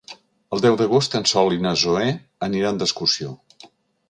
[0.55, 2.09] El deu d'agost en Sol i na Zoè
[2.49, 3.37] aniran d'excursió.